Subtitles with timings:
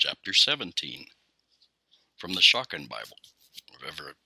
[0.00, 1.04] chapter 17,
[2.16, 3.18] from the Schocken Bible,
[3.86, 4.16] Everett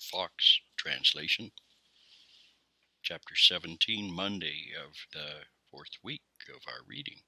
[0.00, 1.50] Fox translation,
[3.02, 7.18] chapter 17, Monday of the fourth week of our reading.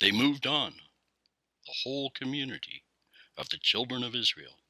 [0.00, 0.76] They moved on,
[1.66, 2.84] the whole community
[3.36, 4.60] of the children of Israel,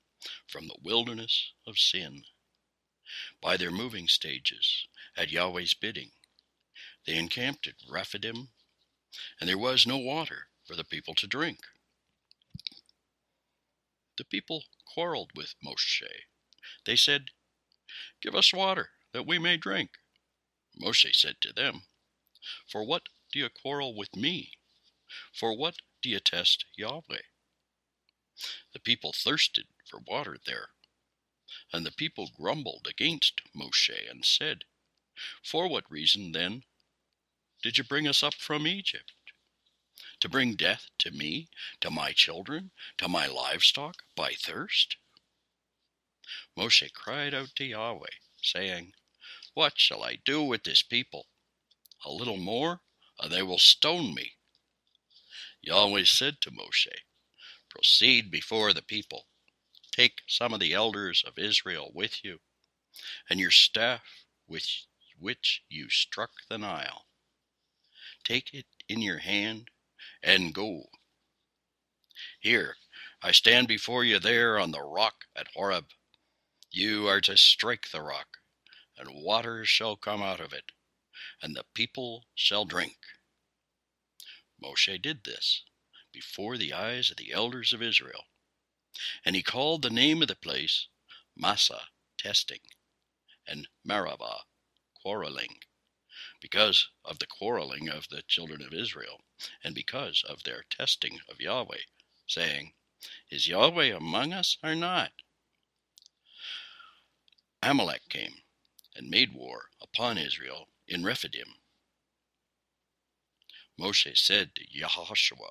[0.48, 2.24] from the wilderness of sin.
[3.40, 6.10] By their moving stages, at Yahweh's bidding,
[7.06, 8.48] they encamped at Rephidim,
[9.40, 11.60] and there was no water for the people to drink.
[14.18, 16.02] The people quarreled with Moshe.
[16.84, 17.30] They said,
[18.20, 19.90] Give us water that we may drink.
[20.80, 21.82] Moshe said to them,
[22.66, 24.52] For what do you quarrel with me?
[25.32, 27.22] For what do you test Yahweh?
[28.72, 30.70] The people thirsted for water there.
[31.72, 34.64] And the people grumbled against Moshe and said,
[35.42, 36.64] For what reason then
[37.62, 39.12] did you bring us up from Egypt?
[40.20, 44.96] To bring death to me, to my children, to my livestock by thirst?
[46.56, 48.94] Moshe cried out to Yahweh, saying,
[49.52, 51.28] What shall I do with this people?
[52.04, 52.80] A little more,
[53.18, 54.36] and they will stone me.
[55.60, 57.02] Yahweh said to Moshe,
[57.68, 59.28] Proceed before the people.
[59.92, 62.40] Take some of the elders of Israel with you,
[63.28, 64.66] and your staff with
[65.18, 67.06] which you struck the Nile.
[68.24, 69.70] Take it in your hand
[70.26, 70.82] and go.
[72.40, 72.76] Here,
[73.22, 75.86] I stand before you there on the rock at Horeb.
[76.72, 78.38] You are to strike the rock,
[78.98, 80.72] and waters shall come out of it,
[81.40, 82.96] and the people shall drink.
[84.62, 85.62] Moshe did this
[86.12, 88.24] before the eyes of the elders of Israel.
[89.24, 90.88] And he called the name of the place
[91.36, 91.82] Massa,
[92.18, 92.60] testing,
[93.46, 94.44] and Meribah,
[95.00, 95.60] quarreling,
[96.50, 99.20] because of the quarreling of the children of Israel,
[99.64, 101.80] and because of their testing of Yahweh,
[102.28, 102.72] saying,
[103.32, 105.10] Is Yahweh among us or not?
[107.64, 108.36] Amalek came
[108.94, 111.48] and made war upon Israel in Rephidim.
[113.76, 115.50] Moshe said to Yahushua,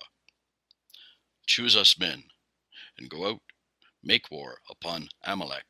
[1.46, 2.24] Choose us men,
[2.96, 3.42] and go out,
[4.02, 5.66] make war upon Amalek.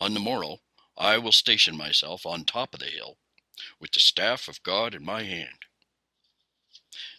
[0.00, 0.60] On the morrow
[0.96, 3.18] I will station myself on top of the hill,
[3.80, 5.66] with the staff of God in my hand.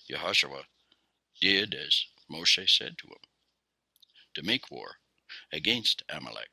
[0.10, 0.64] Yahushua
[1.40, 3.24] did as Moshe said to him,
[4.34, 4.98] to make war
[5.52, 6.50] against Amalek.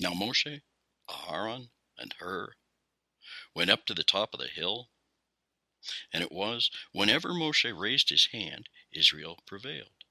[0.00, 0.62] Now Moshe,
[1.08, 2.54] Aharon, and Hur
[3.54, 4.88] went up to the top of the hill
[6.12, 10.04] and it was, whenever Moshe raised his hand, Israel prevailed.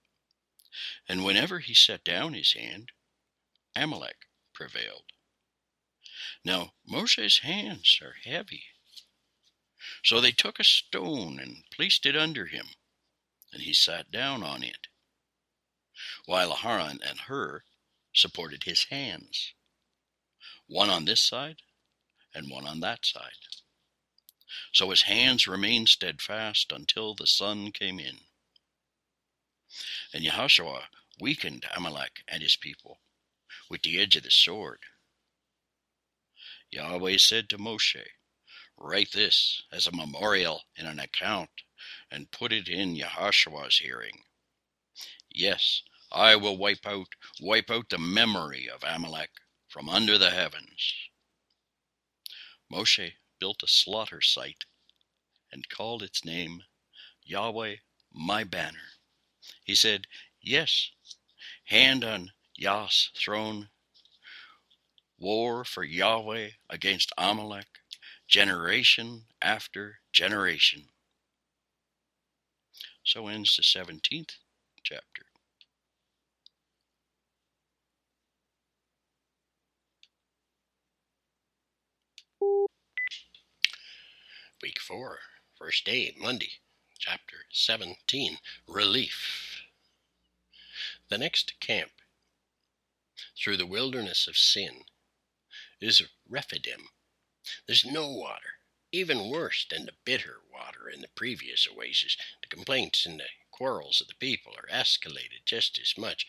[1.07, 2.91] And whenever he set down his hand,
[3.75, 5.12] Amalek prevailed.
[6.44, 8.66] Now Moshe's hands are heavy.
[10.04, 12.68] So they took a stone and placed it under him,
[13.52, 14.88] and he sat down on it,
[16.26, 17.64] while Aharon and Hur
[18.14, 19.54] supported his hands,
[20.68, 21.62] one on this side
[22.34, 23.48] and one on that side.
[24.74, 28.18] So his hands remained steadfast until the sun came in.
[30.14, 30.84] And Yahushua
[31.20, 33.00] weakened Amalek and his people
[33.70, 34.80] with the edge of the sword.
[36.72, 38.08] Yahweh said to Moshe,
[38.78, 41.64] Write this as a memorial in an account
[42.09, 44.24] and put it in Yahushua's hearing.
[45.30, 49.31] Yes, I will wipe out wipe out the memory of Amalek
[49.68, 50.94] from under the heavens.
[52.72, 54.66] Moshe built a slaughter site
[55.52, 56.64] and called its name
[57.24, 57.78] Yahweh
[58.14, 58.94] my banner.
[59.64, 60.08] He said,
[60.42, 60.92] Yes,
[61.66, 63.71] hand on Yah's throne,
[65.22, 67.68] war for Yahweh against Amalek,
[68.28, 70.86] generation after generation.
[73.04, 74.38] So ends the 17th
[74.84, 75.24] chapter.
[84.64, 85.18] Week 4,
[85.58, 86.51] first day, Monday,
[87.00, 88.38] chapter 17
[88.68, 89.63] Relief.
[91.10, 91.92] The next camp
[93.38, 94.84] through the wilderness of sin
[95.81, 96.89] is Rephidim.
[97.66, 98.60] There's no water,
[98.92, 102.16] even worse than the bitter water in the previous oasis.
[102.42, 106.28] The complaints and the quarrels of the people are escalated just as much.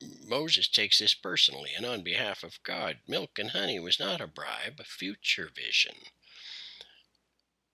[0.00, 4.26] Moses takes this personally, and on behalf of God, milk and honey was not a
[4.26, 5.94] bribe, a future vision.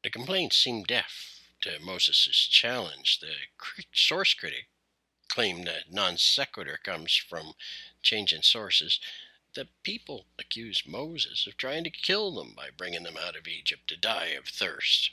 [0.02, 3.20] The complaints seem deaf to Moses' challenge.
[3.20, 3.34] The
[3.92, 4.68] source critic
[5.28, 7.54] claimed that non sequitur comes from
[8.02, 9.00] changing sources.
[9.58, 13.88] The people accuse Moses of trying to kill them by bringing them out of Egypt
[13.88, 15.10] to die of thirst.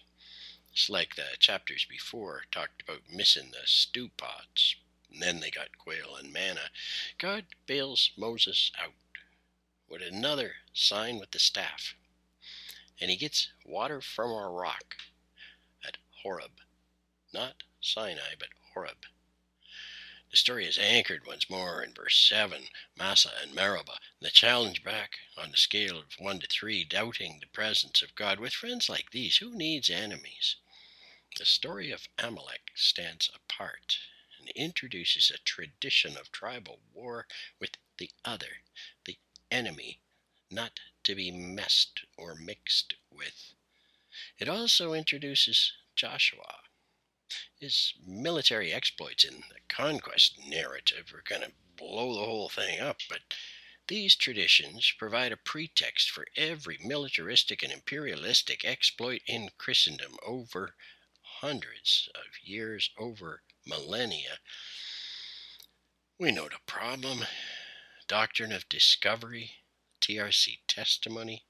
[0.71, 4.75] It's like the chapters before talked about missing the stew pots.
[5.11, 6.69] And then they got quail and manna.
[7.17, 8.93] God bails Moses out
[9.89, 11.95] with another sign with the staff.
[13.01, 14.97] And he gets water from a rock
[15.83, 16.61] at Horeb.
[17.33, 19.07] Not Sinai, but Horeb.
[20.31, 25.19] The story is anchored once more in verse 7, Massa and Meribah, the challenge back
[25.37, 28.39] on the scale of 1 to 3, doubting the presence of God.
[28.39, 30.57] With friends like these, who needs enemies?
[31.37, 33.99] The story of Amalek stands apart
[34.39, 37.27] and introduces a tradition of tribal war
[37.59, 38.63] with the other,
[39.05, 39.17] the
[39.51, 39.99] enemy,
[40.49, 43.53] not to be messed or mixed with.
[44.37, 46.61] It also introduces Joshua,
[47.59, 52.97] his military exploits in the conquest narrative are going to blow the whole thing up,
[53.09, 53.21] but
[53.87, 60.75] these traditions provide a pretext for every militaristic and imperialistic exploit in Christendom over
[61.21, 64.39] hundreds of years, over millennia.
[66.17, 67.25] We know the problem
[68.07, 69.51] doctrine of discovery,
[70.01, 71.45] TRC testimony.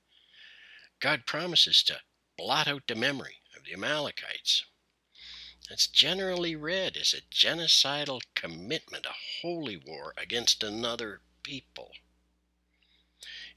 [0.99, 2.01] God promises to
[2.37, 4.65] blot out the memory of the Amalekites.
[5.67, 11.95] It's generally read as a genocidal commitment, a holy war against another people.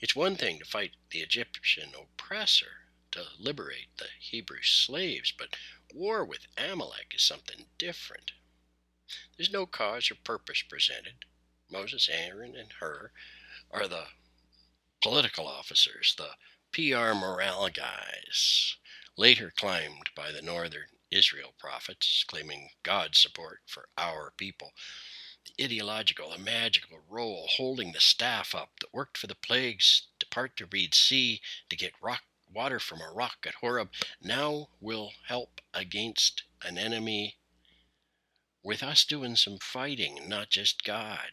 [0.01, 5.55] It's one thing to fight the Egyptian oppressor to liberate the Hebrew slaves, but
[5.93, 8.33] war with Amalek is something different.
[9.37, 11.27] There's no cause or purpose presented.
[11.69, 13.13] Moses, Aaron, and Hur
[13.71, 14.09] are the
[15.03, 16.37] political officers, the
[16.73, 18.77] PR morale guys,
[19.17, 24.73] later climbed by the northern Israel prophets, claiming God's support for our people.
[25.47, 30.27] The ideological and magical role holding the staff up that worked for the plagues to
[30.27, 31.41] part the Reed Sea
[31.71, 32.23] to get rock
[32.53, 33.91] water from a rock at Horeb
[34.23, 37.37] now will help against an enemy
[38.63, 41.33] with us doing some fighting, not just God.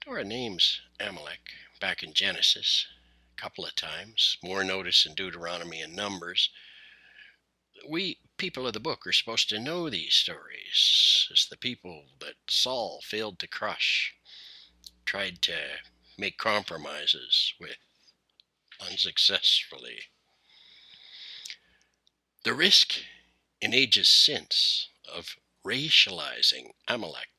[0.00, 1.50] Torah names Amalek
[1.80, 2.86] back in Genesis
[3.38, 6.50] couple of times, more notice in Deuteronomy and Numbers.
[7.88, 12.34] We people of the book are supposed to know these stories as the people that
[12.48, 14.14] Saul failed to crush,
[15.06, 15.56] tried to
[16.18, 17.78] make compromises with
[18.80, 20.02] unsuccessfully.
[22.44, 22.94] The risk
[23.60, 27.37] in ages since of racializing Amalek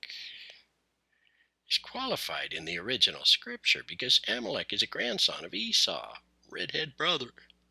[1.70, 6.16] is qualified in the original scripture because Amalek is a grandson of Esau,
[6.50, 7.28] redhead brother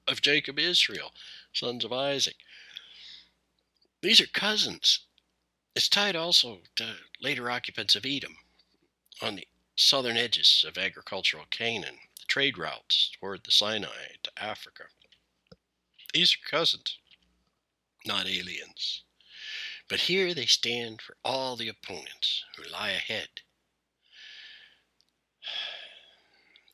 [0.06, 1.12] of Jacob Israel,
[1.52, 2.36] sons of Isaac.
[4.00, 5.00] These are cousins.
[5.74, 8.36] It's tied also to later occupants of Edom
[9.20, 14.84] on the southern edges of agricultural Canaan, the trade routes toward the Sinai to Africa.
[16.14, 16.98] These are cousins,
[18.06, 19.02] not aliens.
[19.88, 23.40] But here they stand for all the opponents who lie ahead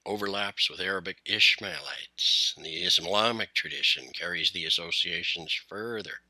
[0.06, 6.20] overlaps with Arabic Ishmaelites, and the Islamic tradition carries the associations further.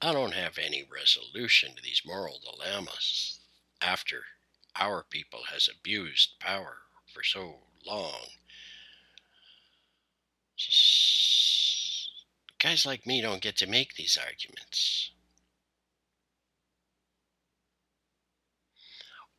[0.00, 3.40] I don't have any resolution to these moral dilemmas
[3.80, 4.22] after
[4.76, 6.78] our people has abused power
[7.12, 7.56] for so
[7.86, 8.28] long.
[12.58, 15.10] Guys like me don't get to make these arguments.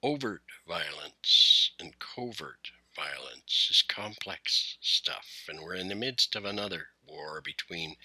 [0.02, 6.88] Overt violence and covert violence is complex stuff, and we're in the midst of another
[7.08, 7.96] war between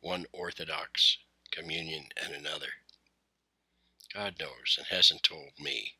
[0.00, 1.18] one Orthodox
[1.52, 2.72] communion and another.
[4.12, 5.94] God knows and hasn't told me.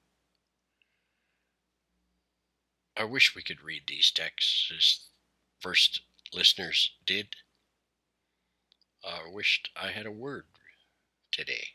[2.97, 5.00] I wish we could read these texts as
[5.61, 6.02] first
[6.33, 7.37] listeners did.
[9.04, 10.45] I wished I had a word
[11.30, 11.69] today.